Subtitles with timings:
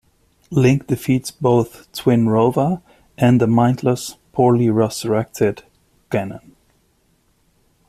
[0.49, 2.81] Link defeats both Twinrova
[3.19, 5.61] and a mindless, poorly resurrected
[6.09, 6.53] Ganon.